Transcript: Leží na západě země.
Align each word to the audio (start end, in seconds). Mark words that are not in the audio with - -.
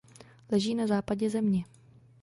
Leží 0.51 0.75
na 0.75 0.87
západě 0.87 1.29
země. 1.29 1.65